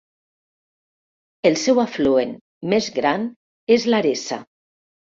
[1.51, 2.35] El seu afluent
[2.75, 3.31] més gran
[3.79, 4.43] és l'Aresa.